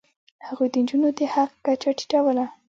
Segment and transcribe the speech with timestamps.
[0.47, 2.45] هغوی د نجونو د حق کچه ټیټوله.